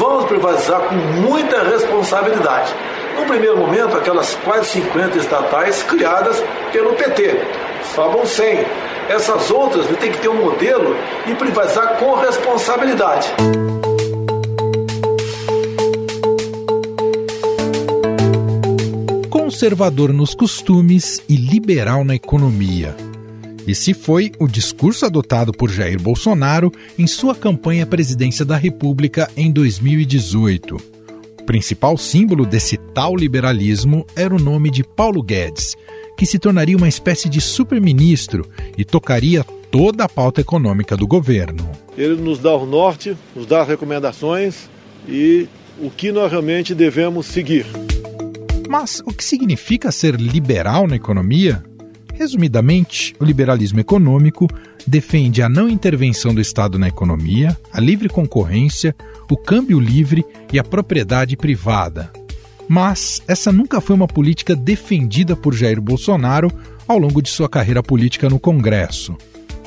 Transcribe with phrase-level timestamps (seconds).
[0.00, 2.74] vamos privatizar com muita responsabilidade.
[3.18, 6.42] No primeiro momento, aquelas quase 50 estatais criadas
[6.72, 7.38] pelo PT,
[7.94, 8.64] sobram 100.
[9.10, 13.30] Essas outras tem que ter um modelo e privatizar com responsabilidade.
[19.28, 23.09] Conservador nos costumes e liberal na economia.
[23.66, 29.30] Esse foi o discurso adotado por Jair Bolsonaro em sua campanha à presidência da República
[29.36, 30.76] em 2018.
[31.40, 35.76] O principal símbolo desse tal liberalismo era o nome de Paulo Guedes,
[36.16, 41.70] que se tornaria uma espécie de super-ministro e tocaria toda a pauta econômica do governo.
[41.96, 44.68] Ele nos dá o norte, nos dá as recomendações
[45.08, 45.48] e
[45.80, 47.66] o que nós realmente devemos seguir.
[48.68, 51.64] Mas o que significa ser liberal na economia?
[52.20, 54.46] Resumidamente, o liberalismo econômico
[54.86, 58.94] defende a não intervenção do Estado na economia, a livre concorrência,
[59.30, 62.12] o câmbio livre e a propriedade privada.
[62.68, 66.52] Mas essa nunca foi uma política defendida por Jair Bolsonaro
[66.86, 69.16] ao longo de sua carreira política no Congresso.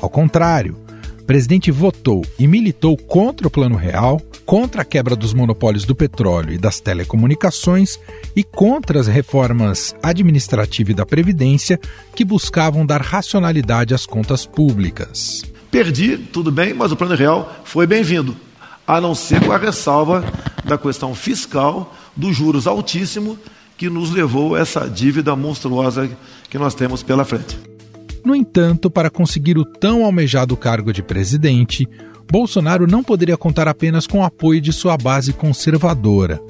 [0.00, 0.76] Ao contrário,
[1.24, 6.52] presidente votou e militou contra o Plano Real, contra a quebra dos monopólios do petróleo
[6.52, 7.98] e das telecomunicações
[8.36, 11.80] e contra as reformas administrativa e da Previdência
[12.14, 15.42] que buscavam dar racionalidade às contas públicas.
[15.70, 18.36] Perdi, tudo bem, mas o Plano Real foi bem-vindo,
[18.86, 20.24] a não ser com a ressalva
[20.64, 23.38] da questão fiscal, dos juros altíssimos,
[23.76, 26.08] que nos levou a essa dívida monstruosa
[26.48, 27.73] que nós temos pela frente.
[28.24, 31.86] No entanto, para conseguir o tão almejado cargo de presidente,
[32.30, 36.40] Bolsonaro não poderia contar apenas com o apoio de sua base conservadora.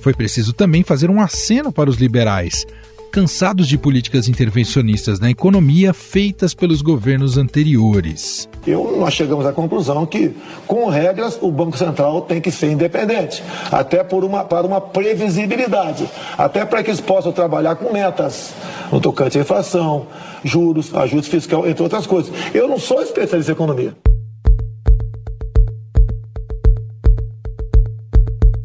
[0.00, 2.66] Foi preciso também fazer um aceno para os liberais,
[3.08, 8.48] cansados de políticas intervencionistas na economia feitas pelos governos anteriores.
[8.66, 10.34] Eu, nós chegamos à conclusão que,
[10.66, 13.42] com regras, o Banco Central tem que ser independente,
[13.72, 18.52] até por uma, para uma previsibilidade, até para que eles possam trabalhar com metas
[18.92, 20.06] no tocante à inflação,
[20.44, 22.32] juros, ajuste fiscal, entre outras coisas.
[22.54, 23.94] Eu não sou especialista em economia.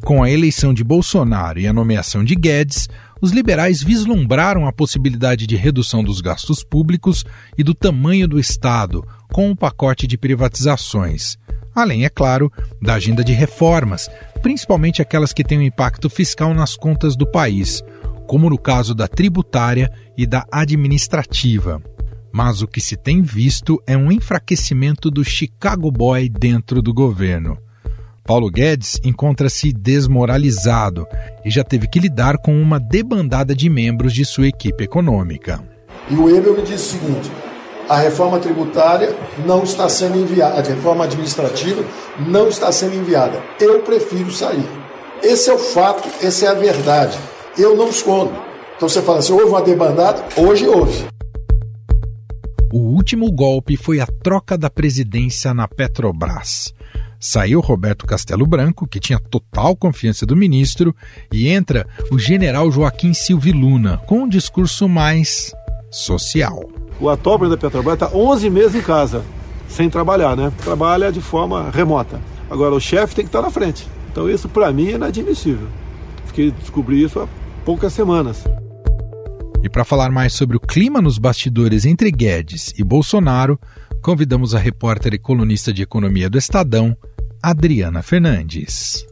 [0.03, 2.89] Com a eleição de Bolsonaro e a nomeação de Guedes,
[3.23, 7.23] os liberais vislumbraram a possibilidade de redução dos gastos públicos
[7.57, 9.01] e do tamanho do Estado,
[9.31, 11.37] com um pacote de privatizações.
[11.73, 12.51] Além, é claro,
[12.81, 14.09] da agenda de reformas,
[14.41, 17.81] principalmente aquelas que têm um impacto fiscal nas contas do país,
[18.27, 21.81] como no caso da tributária e da administrativa.
[22.29, 27.57] Mas o que se tem visto é um enfraquecimento do Chicago Boy dentro do governo.
[28.25, 31.05] Paulo Guedes encontra-se desmoralizado
[31.43, 35.61] e já teve que lidar com uma debandada de membros de sua equipe econômica.
[36.09, 37.29] E o Ebel me disse o seguinte:
[37.89, 39.13] a reforma tributária
[39.45, 41.83] não está sendo enviada, a reforma administrativa
[42.25, 43.43] não está sendo enviada.
[43.59, 44.65] Eu prefiro sair.
[45.21, 47.17] Esse é o fato, essa é a verdade.
[47.57, 48.31] Eu não escondo.
[48.77, 50.23] Então você fala assim: houve uma debandada?
[50.37, 51.07] Hoje houve.
[52.71, 56.73] O último golpe foi a troca da presidência na Petrobras.
[57.25, 60.93] Saiu Roberto Castelo Branco, que tinha total confiança do ministro,
[61.31, 65.53] e entra o general Joaquim Silvio Luna, com um discurso mais
[65.89, 66.69] social.
[66.99, 69.23] O atual presidente da Petrobras está 11 meses em casa,
[69.69, 70.51] sem trabalhar, né?
[70.65, 72.19] Trabalha de forma remota.
[72.49, 73.87] Agora, o chefe tem que estar na frente.
[74.11, 75.69] Então, isso para mim é inadmissível.
[76.25, 77.27] Fiquei descobri isso há
[77.63, 78.43] poucas semanas.
[79.63, 83.57] E para falar mais sobre o clima nos bastidores entre Guedes e Bolsonaro,
[84.01, 86.97] convidamos a repórter e colunista de economia do Estadão,
[87.45, 89.05] Adriana Fernandes.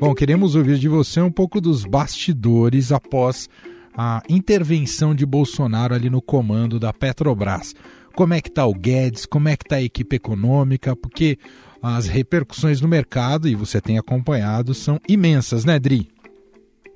[0.00, 3.46] Bom, queremos ouvir de você um pouco dos bastidores após
[3.94, 7.74] a intervenção de Bolsonaro ali no comando da Petrobras.
[8.14, 9.26] Como é que está o Guedes?
[9.26, 10.96] Como é que está a equipe econômica?
[10.96, 11.38] Porque
[11.82, 16.08] as repercussões no mercado, e você tem acompanhado, são imensas, né, Dri?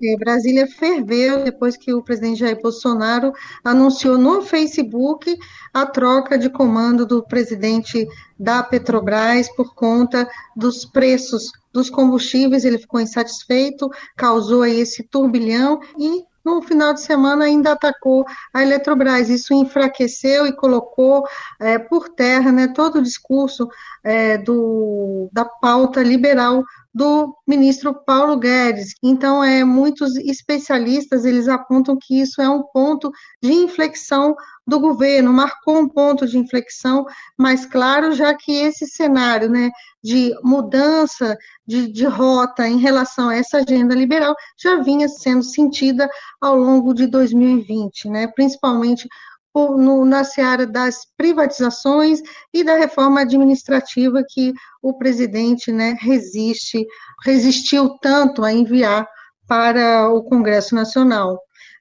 [0.02, 3.32] É, Brasília ferveu depois que o presidente Jair Bolsonaro
[3.64, 5.36] anunciou no Facebook
[5.74, 8.06] a troca de comando do presidente
[8.38, 12.64] da Petrobras por conta dos preços dos combustíveis.
[12.64, 18.24] Ele ficou insatisfeito, causou aí esse turbilhão e no final de semana ainda atacou
[18.54, 19.28] a Eletrobras.
[19.28, 21.26] Isso enfraqueceu e colocou
[21.60, 23.68] é, por terra né, todo o discurso
[24.02, 26.64] é, do, da pauta liberal
[26.98, 28.92] do ministro Paulo Guedes.
[29.00, 34.34] Então, é, muitos especialistas eles apontam que isso é um ponto de inflexão
[34.66, 37.06] do governo, marcou um ponto de inflexão
[37.38, 39.70] mais claro, já que esse cenário né,
[40.02, 46.10] de mudança de, de rota em relação a essa agenda liberal já vinha sendo sentida
[46.40, 49.08] ao longo de 2020, né, principalmente
[49.52, 52.20] por, no, na seara das privatizações
[52.52, 54.52] e da reforma administrativa que
[54.82, 56.86] o presidente né, resiste,
[57.24, 59.06] resistiu tanto a enviar
[59.46, 61.38] para o Congresso Nacional.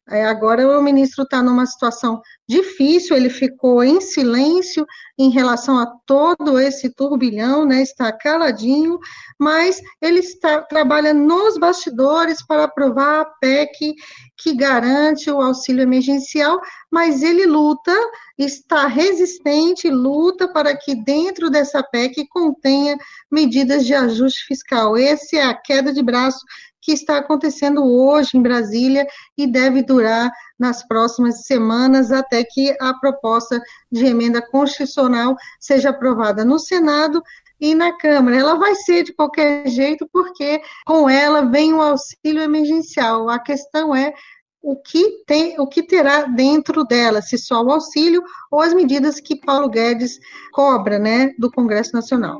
[0.09, 4.85] É, agora o ministro está numa situação difícil, ele ficou em silêncio
[5.19, 8.97] em relação a todo esse turbilhão, né, está caladinho,
[9.37, 13.95] mas ele está, trabalha nos bastidores para aprovar a PEC
[14.37, 17.93] que garante o auxílio emergencial, mas ele luta,
[18.37, 22.97] está resistente, luta para que dentro dessa PEC contenha
[23.29, 24.95] medidas de ajuste fiscal.
[24.95, 26.39] Essa é a queda de braço
[26.87, 29.05] que está acontecendo hoje em Brasília
[29.37, 33.61] e deve durar nas próximas semanas até que a proposta
[33.91, 37.21] de emenda constitucional seja aprovada no Senado
[37.59, 38.37] e na Câmara.
[38.37, 43.29] Ela vai ser de qualquer jeito, porque com ela vem o auxílio emergencial.
[43.29, 44.13] A questão é
[44.61, 49.19] o que, tem, o que terá dentro dela, se só o auxílio ou as medidas
[49.19, 50.19] que Paulo Guedes
[50.53, 52.39] cobra né, do Congresso Nacional.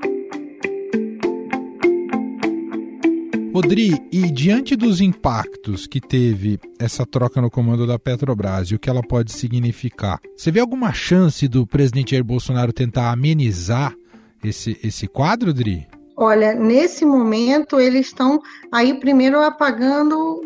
[3.57, 8.80] Rodri, e diante dos impactos que teve essa troca no comando da Petrobras e o
[8.80, 13.95] que ela pode significar, você vê alguma chance do presidente Jair Bolsonaro tentar amenizar
[14.44, 15.88] esse, esse quadro, Dri?
[16.15, 18.39] Olha, nesse momento eles estão
[18.71, 20.39] aí primeiro apagando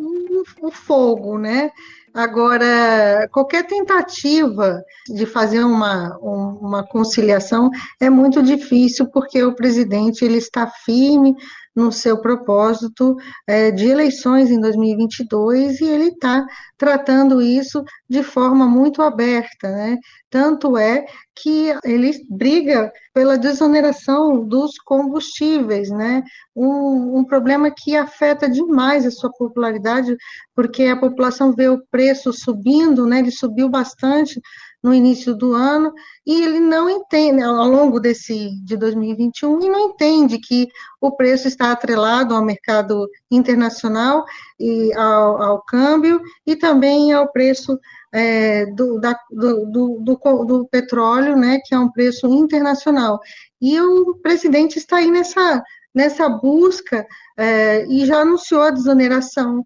[0.61, 1.69] o, fogo, né?
[2.13, 7.69] Agora, qualquer tentativa de fazer uma, uma conciliação
[7.99, 11.35] é muito difícil, porque o presidente ele está firme
[11.75, 13.15] no seu propósito
[13.47, 16.45] é, de eleições em 2022 e ele está
[16.77, 19.97] tratando isso de forma muito aberta, né?
[20.29, 26.23] Tanto é que ele briga pela desoneração dos combustíveis, né?
[26.55, 30.15] Um, um, problema que afeta demais a sua popularidade,
[30.55, 33.19] porque a população vê o preço subindo, né?
[33.19, 34.41] Ele subiu bastante
[34.83, 35.93] no início do ano
[36.25, 40.67] e ele não entende ao longo desse de 2021 e não entende que
[40.99, 44.25] o preço está atrelado ao mercado internacional
[44.59, 47.79] e ao, ao câmbio e também ao preço
[48.11, 53.19] é, do, da, do, do, do, do petróleo, né, que é um preço internacional.
[53.61, 55.63] E o presidente está aí nessa
[55.93, 57.05] nessa busca
[57.37, 59.65] é, e já anunciou a desoneração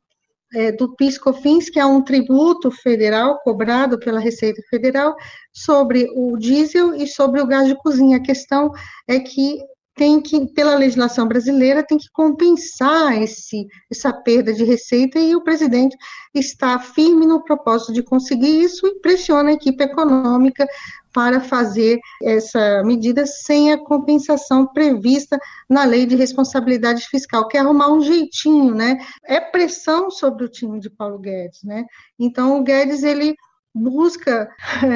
[0.55, 5.15] é, do PIS/COFINS, que é um tributo federal cobrado pela Receita Federal
[5.53, 8.17] sobre o diesel e sobre o gás de cozinha.
[8.17, 8.71] A questão
[9.07, 9.59] é que
[9.95, 15.43] tem que, pela legislação brasileira, tem que compensar esse, essa perda de receita e o
[15.43, 15.95] presidente
[16.33, 20.67] está firme no propósito de conseguir isso e pressiona a equipe econômica
[21.13, 25.39] para fazer essa medida sem a compensação prevista
[25.69, 28.97] na lei de responsabilidade fiscal, que é arrumar um jeitinho, né?
[29.23, 31.85] É pressão sobre o time de Paulo Guedes, né?
[32.19, 33.33] Então o Guedes ele
[33.75, 34.49] busca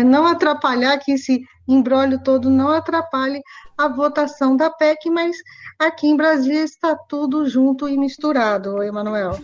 [0.06, 3.42] não atrapalhar que esse embrólio todo não atrapalhe
[3.78, 5.36] a votação da PEC, mas
[5.78, 9.38] aqui em Brasília está tudo junto e misturado, Emanuel.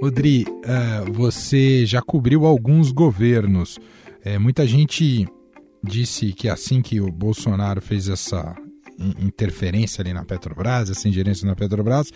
[0.00, 3.80] Odri, uh, você já cobriu alguns governos.
[4.24, 5.26] É, muita gente
[5.82, 8.54] disse que assim que o Bolsonaro fez essa
[8.98, 12.12] interferência ali na Petrobras, essa ingerência na Petrobras,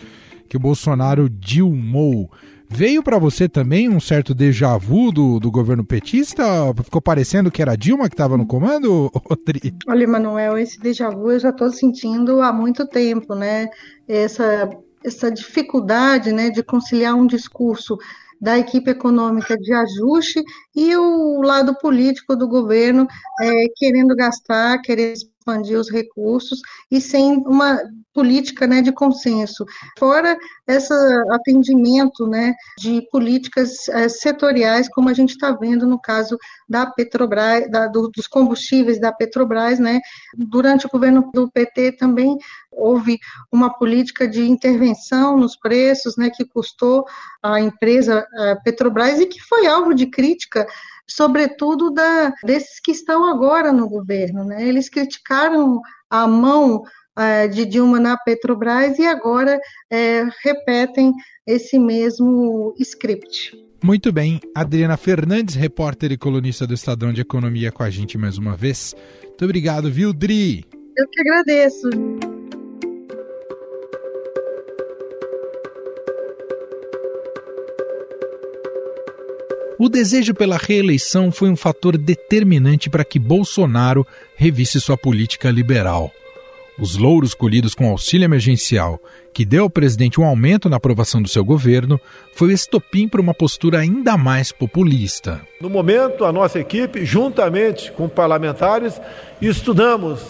[0.49, 2.29] que o Bolsonaro dilmou.
[2.69, 6.43] Veio para você também um certo déjà vu do, do governo petista?
[6.83, 9.75] Ficou parecendo que era Dilma que estava no comando, Odri?
[9.87, 13.67] Olha, Manuel, esse déjà vu eu já estou sentindo há muito tempo, né?
[14.07, 14.69] Essa
[15.03, 17.97] essa dificuldade né, de conciliar um discurso
[18.39, 20.43] da equipe econômica de ajuste
[20.75, 23.07] e o lado político do governo
[23.41, 27.79] é, querendo gastar, querendo expandir os recursos e sem uma
[28.13, 29.65] política né, de consenso.
[29.97, 30.93] Fora esse
[31.31, 36.37] atendimento né, de políticas é, setoriais, como a gente está vendo no caso
[36.69, 39.99] da Petrobras, da, do, dos combustíveis da Petrobras, né,
[40.37, 42.37] durante o governo do PT também
[42.71, 43.19] houve
[43.51, 47.05] uma política de intervenção nos preços, né, que custou
[47.41, 50.67] à empresa a Petrobras e que foi alvo de crítica
[51.15, 54.43] sobretudo da, desses que estão agora no governo.
[54.43, 54.67] Né?
[54.67, 56.83] Eles criticaram a mão
[57.17, 59.59] é, de Dilma na Petrobras e agora
[59.91, 61.13] é, repetem
[61.45, 63.51] esse mesmo script.
[63.83, 64.39] Muito bem.
[64.55, 68.95] Adriana Fernandes, repórter e colunista do Estadão de Economia, com a gente mais uma vez.
[69.21, 70.65] Muito obrigado, viu, Dri?
[70.95, 71.89] Eu que agradeço.
[79.83, 86.09] O desejo pela reeleição foi um fator determinante para que Bolsonaro revisse sua política liberal.
[86.79, 88.97] Os louros colhidos com auxílio emergencial,
[89.33, 91.99] que deu ao presidente um aumento na aprovação do seu governo,
[92.33, 95.41] foi o estopim para uma postura ainda mais populista.
[95.59, 99.01] No momento, a nossa equipe, juntamente com parlamentares,
[99.41, 100.21] estudamos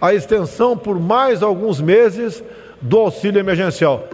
[0.00, 2.42] a extensão por mais alguns meses
[2.82, 4.08] do auxílio emergencial.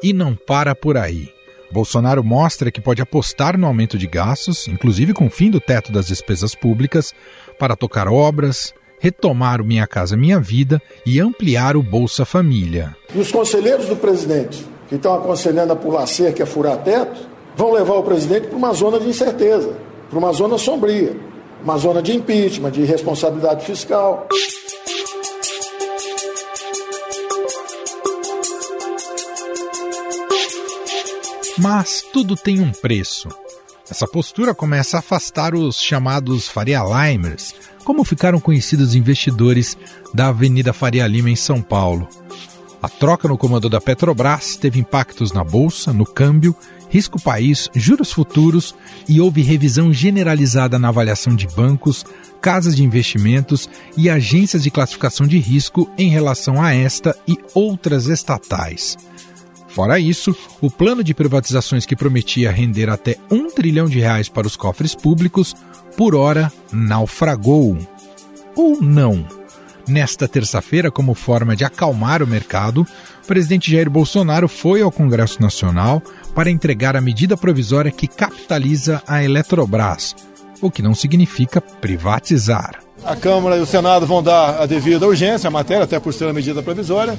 [0.00, 1.39] E não para por aí.
[1.70, 5.92] Bolsonaro mostra que pode apostar no aumento de gastos, inclusive com o fim do teto
[5.92, 7.14] das despesas públicas,
[7.58, 12.94] para tocar obras, retomar o Minha Casa Minha Vida e ampliar o Bolsa Família.
[13.14, 17.28] E os conselheiros do presidente, que estão aconselhando a pular cerca e a furar teto,
[17.56, 19.74] vão levar o presidente para uma zona de incerteza,
[20.08, 21.16] para uma zona sombria,
[21.62, 24.28] uma zona de impeachment, de responsabilidade fiscal.
[31.60, 33.28] Mas tudo tem um preço.
[33.90, 39.76] Essa postura começa a afastar os chamados Faria Limers, como ficaram conhecidos investidores
[40.14, 42.08] da Avenida Faria Lima em São Paulo.
[42.80, 46.56] A troca no comando da Petrobras teve impactos na bolsa, no câmbio,
[46.88, 48.74] risco país, juros futuros
[49.06, 52.06] e houve revisão generalizada na avaliação de bancos,
[52.40, 58.06] casas de investimentos e agências de classificação de risco em relação a esta e outras
[58.06, 58.96] estatais.
[59.70, 64.46] Fora isso, o plano de privatizações que prometia render até um trilhão de reais para
[64.46, 65.54] os cofres públicos,
[65.96, 67.78] por hora naufragou.
[68.56, 69.24] Ou não?
[69.88, 72.86] Nesta terça-feira, como forma de acalmar o mercado,
[73.22, 76.02] o presidente Jair Bolsonaro foi ao Congresso Nacional
[76.34, 80.16] para entregar a medida provisória que capitaliza a Eletrobras,
[80.60, 82.80] o que não significa privatizar.
[83.04, 86.24] A Câmara e o Senado vão dar a devida urgência à matéria, até por ser
[86.24, 87.18] uma medida provisória.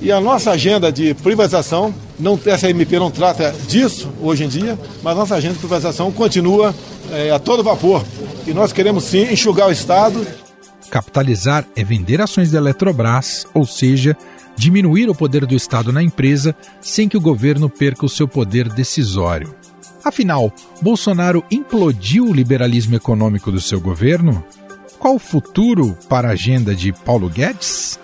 [0.00, 4.78] E a nossa agenda de privatização, não, essa MP não trata disso hoje em dia,
[5.02, 6.74] mas nossa agenda de privatização continua
[7.10, 8.04] é, a todo vapor.
[8.46, 10.26] E nós queremos sim enxugar o Estado.
[10.90, 14.16] Capitalizar é vender ações da Eletrobras, ou seja,
[14.56, 18.68] diminuir o poder do Estado na empresa sem que o governo perca o seu poder
[18.68, 19.54] decisório.
[20.04, 24.44] Afinal, Bolsonaro implodiu o liberalismo econômico do seu governo?
[24.98, 27.98] Qual o futuro para a agenda de Paulo Guedes?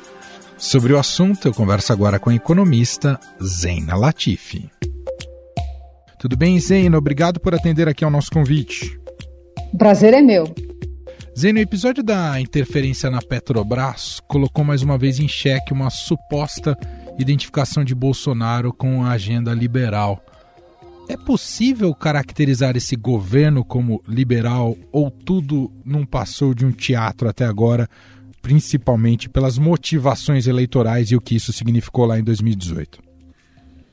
[0.63, 4.71] Sobre o assunto, eu converso agora com a economista Zena Latifi.
[6.21, 6.97] Tudo bem, Zena?
[6.97, 8.97] Obrigado por atender aqui ao nosso convite.
[9.73, 10.55] O prazer é meu.
[11.37, 16.79] Zena, o episódio da interferência na Petrobras colocou mais uma vez em xeque uma suposta
[17.19, 20.25] identificação de Bolsonaro com a agenda liberal.
[21.09, 27.45] É possível caracterizar esse governo como liberal ou tudo não passou de um teatro até
[27.45, 27.89] agora
[28.43, 33.01] principalmente pelas motivações eleitorais e o que isso significou lá em 2018?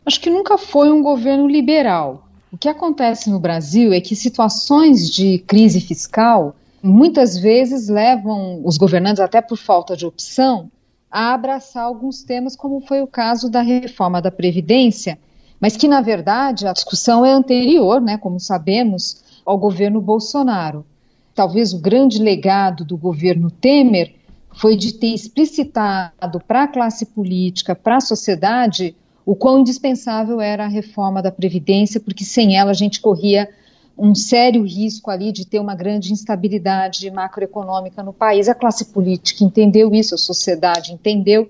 [0.05, 2.27] Acho que nunca foi um governo liberal.
[2.51, 8.75] O que acontece no Brasil é que situações de crise fiscal muitas vezes levam os
[8.75, 10.71] governantes, até por falta de opção,
[11.11, 15.19] a abraçar alguns temas, como foi o caso da reforma da Previdência,
[15.59, 20.85] mas que, na verdade, a discussão é anterior, né, como sabemos, ao governo Bolsonaro.
[21.35, 24.15] Talvez o grande legado do governo Temer
[24.51, 30.65] foi de ter explicitado para a classe política, para a sociedade, o quão indispensável era
[30.65, 33.49] a reforma da Previdência, porque sem ela a gente corria
[33.97, 38.47] um sério risco ali de ter uma grande instabilidade macroeconômica no país.
[38.47, 41.49] A classe política entendeu isso, a sociedade entendeu,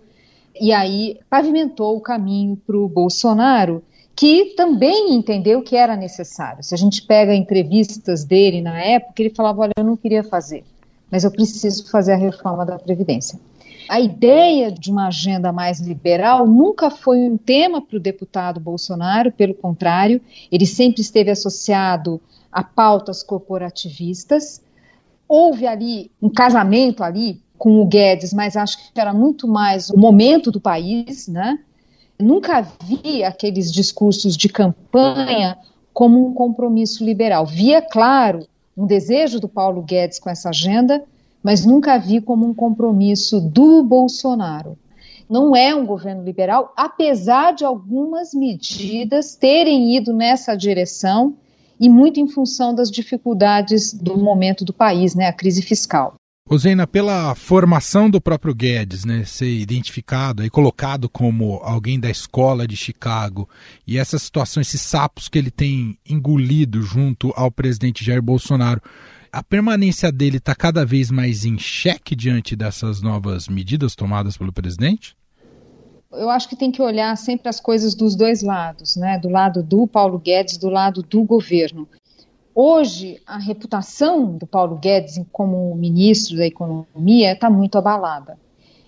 [0.59, 3.83] e aí pavimentou o caminho para o Bolsonaro,
[4.15, 6.63] que também entendeu que era necessário.
[6.63, 10.65] Se a gente pega entrevistas dele na época, ele falava: Olha, eu não queria fazer
[11.11, 13.39] mas eu preciso fazer a reforma da Previdência.
[13.89, 19.31] A ideia de uma agenda mais liberal nunca foi um tema para o deputado Bolsonaro,
[19.31, 24.61] pelo contrário, ele sempre esteve associado a pautas corporativistas.
[25.27, 29.97] Houve ali um casamento ali com o Guedes, mas acho que era muito mais o
[29.97, 31.59] momento do país, né?
[32.19, 35.57] Nunca vi aqueles discursos de campanha
[35.93, 37.45] como um compromisso liberal.
[37.45, 38.47] Via, claro,
[38.79, 41.03] um desejo do Paulo Guedes com essa agenda,
[41.43, 44.77] mas nunca vi como um compromisso do Bolsonaro.
[45.29, 51.35] Não é um governo liberal, apesar de algumas medidas terem ido nessa direção
[51.77, 56.13] e muito em função das dificuldades do momento do país, né, a crise fiscal.
[56.49, 62.67] Rosena, pela formação do próprio Guedes, né, ser identificado e colocado como alguém da escola
[62.67, 63.47] de Chicago,
[63.85, 68.81] e essa situação, esses sapos que ele tem engolido junto ao presidente Jair Bolsonaro,
[69.31, 74.51] a permanência dele está cada vez mais em xeque diante dessas novas medidas tomadas pelo
[74.51, 75.15] presidente?
[76.11, 79.19] Eu acho que tem que olhar sempre as coisas dos dois lados, né?
[79.19, 81.87] Do lado do Paulo Guedes, do lado do governo.
[82.61, 88.37] Hoje, a reputação do Paulo Guedes como ministro da Economia está muito abalada.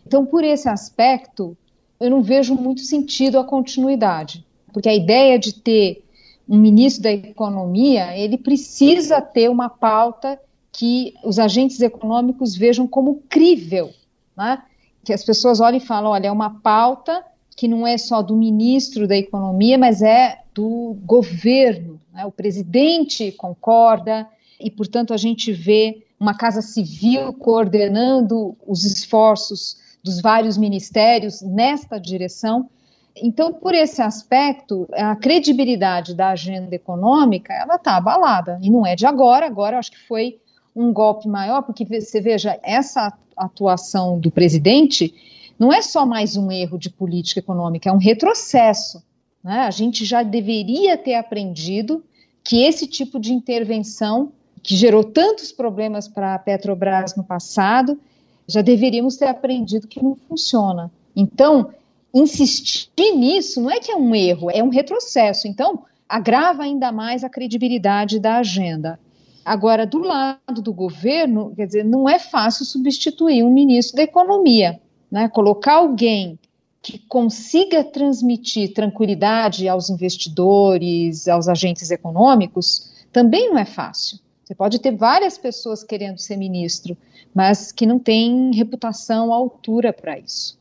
[0.05, 1.55] Então, por esse aspecto,
[1.97, 6.03] eu não vejo muito sentido a continuidade, porque a ideia de ter
[6.49, 10.37] um ministro da Economia, ele precisa ter uma pauta
[10.69, 13.89] que os agentes econômicos vejam como crível,
[14.35, 14.63] né?
[15.01, 17.23] que as pessoas olhem e falam, olha, é uma pauta
[17.55, 21.99] que não é só do ministro da Economia, mas é do governo.
[22.13, 22.25] Né?
[22.25, 24.27] O presidente concorda
[24.59, 31.99] e, portanto, a gente vê uma casa civil coordenando os esforços dos vários ministérios nesta
[31.99, 32.69] direção.
[33.15, 38.95] Então, por esse aspecto, a credibilidade da agenda econômica ela está abalada e não é
[38.95, 39.45] de agora.
[39.45, 40.39] Agora, acho que foi
[40.75, 45.13] um golpe maior, porque você veja essa atuação do presidente
[45.59, 49.03] não é só mais um erro de política econômica, é um retrocesso.
[49.43, 49.59] Né?
[49.61, 52.03] A gente já deveria ter aprendido
[52.43, 54.31] que esse tipo de intervenção,
[54.63, 57.99] que gerou tantos problemas para a Petrobras no passado,
[58.47, 60.91] já deveríamos ter aprendido que não funciona.
[61.15, 61.71] Então,
[62.13, 65.47] insistir nisso não é que é um erro, é um retrocesso.
[65.47, 68.99] Então, agrava ainda mais a credibilidade da agenda.
[69.43, 74.79] Agora, do lado do governo, quer dizer, não é fácil substituir um ministro da Economia.
[75.09, 75.27] Né?
[75.29, 76.37] Colocar alguém
[76.81, 84.17] que consiga transmitir tranquilidade aos investidores, aos agentes econômicos, também não é fácil.
[84.43, 86.97] Você pode ter várias pessoas querendo ser ministro,
[87.33, 90.59] mas que não tem reputação à altura para isso.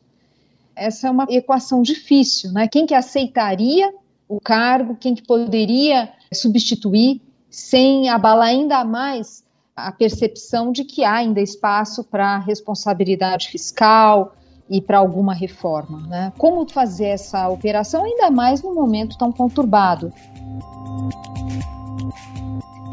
[0.76, 2.68] Essa é uma equação difícil, né?
[2.68, 3.92] Quem que aceitaria
[4.28, 9.42] o cargo, quem que poderia substituir sem abalar ainda mais
[9.74, 14.36] a percepção de que há ainda espaço para responsabilidade fiscal
[14.70, 16.00] e para alguma reforma.
[16.06, 16.32] Né?
[16.38, 20.12] Como fazer essa operação, ainda mais num momento tão conturbado?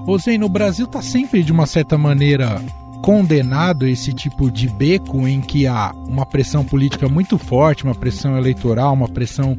[0.06, 2.62] Rosane, no Brasil está sempre, de uma certa maneira,
[3.04, 8.38] condenado esse tipo de beco em que há uma pressão política muito forte, uma pressão
[8.38, 9.58] eleitoral, uma pressão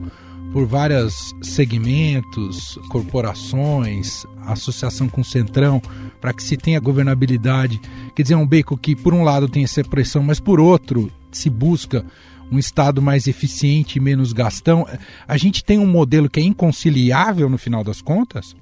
[0.52, 5.80] por vários segmentos, corporações, associação com o Centrão,
[6.20, 7.80] para que se tenha governabilidade.
[8.14, 11.12] Quer dizer, é um beco que, por um lado, tem essa pressão, mas por outro,
[11.30, 12.04] se busca
[12.50, 14.86] um Estado mais eficiente menos gastão.
[15.26, 18.56] A gente tem um modelo que é inconciliável no final das contas?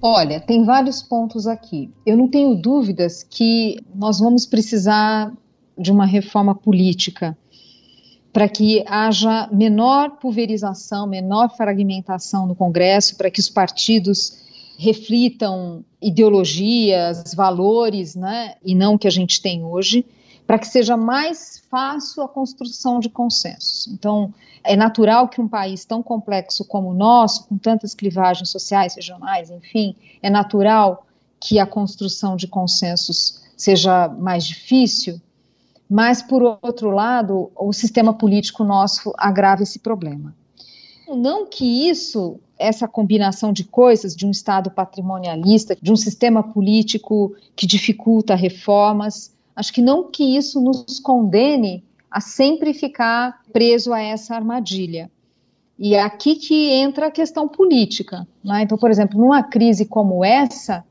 [0.00, 1.90] Olha, tem vários pontos aqui.
[2.04, 5.32] Eu não tenho dúvidas que nós vamos precisar
[5.78, 7.36] de uma reforma política
[8.34, 14.42] para que haja menor pulverização, menor fragmentação no Congresso, para que os partidos
[14.76, 20.04] reflitam ideologias, valores, né, e não o que a gente tem hoje,
[20.48, 23.86] para que seja mais fácil a construção de consensos.
[23.86, 28.96] Então, é natural que um país tão complexo como o nosso, com tantas clivagens sociais,
[28.96, 31.06] regionais, enfim, é natural
[31.38, 35.20] que a construção de consensos seja mais difícil,
[35.94, 40.34] mas, por outro lado, o sistema político nosso agrava esse problema.
[41.08, 47.36] Não que isso, essa combinação de coisas, de um Estado patrimonialista, de um sistema político
[47.54, 54.00] que dificulta reformas, acho que não que isso nos condene a sempre ficar preso a
[54.00, 55.08] essa armadilha.
[55.78, 58.26] E é aqui que entra a questão política.
[58.42, 58.62] Né?
[58.62, 60.84] Então, por exemplo, numa crise como essa,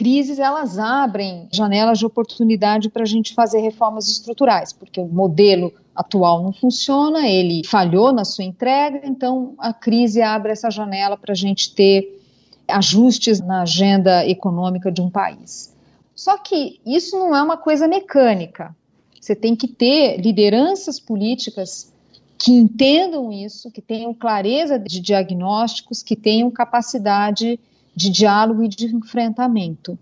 [0.00, 5.74] crises elas abrem janelas de oportunidade para a gente fazer reformas estruturais, porque o modelo
[5.94, 11.32] atual não funciona, ele falhou na sua entrega, então a crise abre essa janela para
[11.32, 12.18] a gente ter
[12.66, 15.76] ajustes na agenda econômica de um país.
[16.14, 18.74] Só que isso não é uma coisa mecânica.
[19.20, 21.92] Você tem que ter lideranças políticas
[22.38, 27.60] que entendam isso, que tenham clareza de diagnósticos, que tenham capacidade
[28.00, 29.98] de diálogo e de enfrentamento.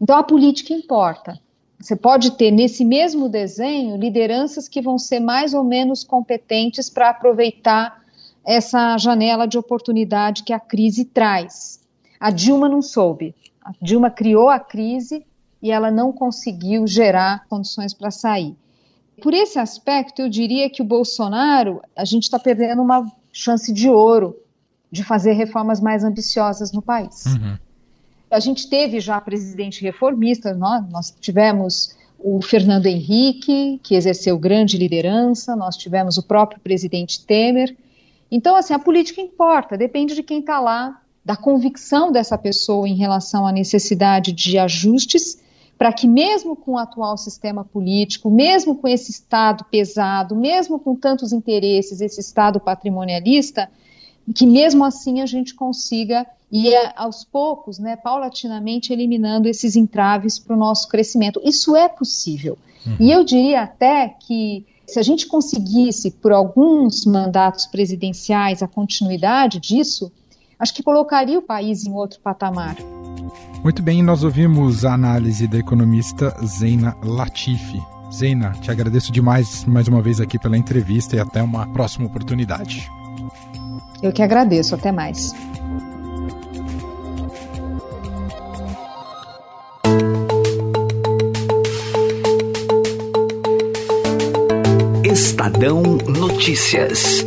[0.00, 1.40] Então a política importa.
[1.80, 7.10] Você pode ter nesse mesmo desenho lideranças que vão ser mais ou menos competentes para
[7.10, 8.00] aproveitar
[8.44, 11.80] essa janela de oportunidade que a crise traz.
[12.20, 13.34] A Dilma não soube.
[13.60, 15.26] A Dilma criou a crise
[15.60, 18.56] e ela não conseguiu gerar condições para sair.
[19.20, 23.90] Por esse aspecto, eu diria que o Bolsonaro, a gente está perdendo uma chance de
[23.90, 24.36] ouro
[24.90, 27.26] de fazer reformas mais ambiciosas no país.
[27.26, 27.56] Uhum.
[28.30, 34.76] A gente teve já presidente reformista, nós, nós tivemos o Fernando Henrique, que exerceu grande
[34.76, 37.76] liderança, nós tivemos o próprio presidente Temer.
[38.30, 42.94] Então, assim, a política importa, depende de quem está lá, da convicção dessa pessoa em
[42.94, 45.38] relação à necessidade de ajustes,
[45.76, 50.94] para que, mesmo com o atual sistema político, mesmo com esse Estado pesado, mesmo com
[50.94, 53.68] tantos interesses, esse Estado patrimonialista,
[54.34, 60.54] que mesmo assim a gente consiga ir aos poucos, né, paulatinamente eliminando esses entraves para
[60.54, 61.40] o nosso crescimento.
[61.44, 62.56] Isso é possível.
[62.86, 62.96] Uhum.
[63.00, 69.58] E eu diria até que Se a gente conseguisse, por alguns mandatos presidenciais, a continuidade
[69.58, 70.12] disso,
[70.58, 72.76] acho que colocaria o país em outro patamar.
[73.64, 77.82] Muito bem, nós ouvimos a análise da economista Zeina Latifi.
[78.14, 82.88] Zeina, te agradeço demais mais uma vez aqui pela entrevista e até uma próxima oportunidade.
[84.02, 85.32] Eu que agradeço, até mais.
[95.04, 97.24] Estadão Notícias.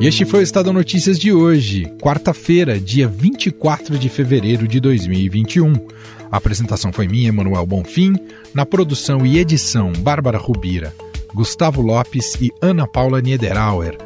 [0.00, 5.72] E este foi o Estadão Notícias de hoje, quarta-feira, dia 24 de fevereiro de 2021.
[6.30, 8.14] A apresentação foi minha, Emanuel Bonfim,
[8.52, 10.92] na produção e edição Bárbara Rubira,
[11.32, 13.96] Gustavo Lopes e Ana Paula Niederauer.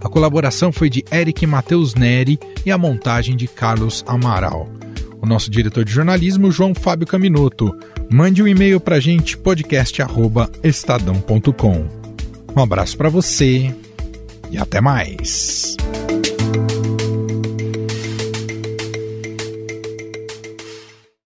[0.00, 4.68] A colaboração foi de Eric Matheus Neri e a montagem de Carlos Amaral.
[5.20, 7.76] O nosso diretor de jornalismo, João Fábio Caminoto.
[8.10, 11.86] Mande um e-mail para a gente, podcast.estadão.com.
[12.56, 13.74] Um abraço para você
[14.50, 15.76] e até mais.